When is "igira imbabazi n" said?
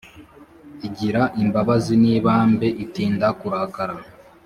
0.87-2.03